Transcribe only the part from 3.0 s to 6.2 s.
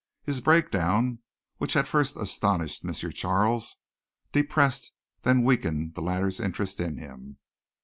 Charles, depressed and then weakened the